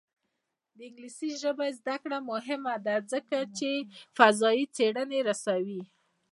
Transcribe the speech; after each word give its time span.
د 0.75 0.77
انګلیسي 0.87 1.29
ژبې 1.41 1.69
زده 1.79 1.95
کړه 2.03 2.17
مهمه 2.31 2.75
ده 2.85 2.95
ځکه 3.11 3.37
چې 3.57 3.71
فضايي 4.17 4.65
څېړنې 4.75 5.19
رسوي. 5.29 5.81